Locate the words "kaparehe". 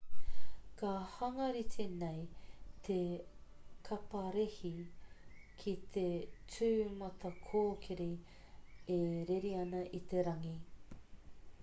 3.89-4.73